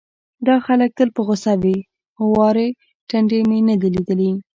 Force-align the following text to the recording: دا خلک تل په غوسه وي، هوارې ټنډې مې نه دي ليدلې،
دا 0.47 0.55
خلک 0.65 0.89
تل 0.97 1.09
په 1.15 1.21
غوسه 1.27 1.53
وي، 1.63 1.77
هوارې 2.19 2.67
ټنډې 3.09 3.39
مې 3.49 3.59
نه 3.69 3.75
دي 3.81 3.89
ليدلې، 3.95 4.31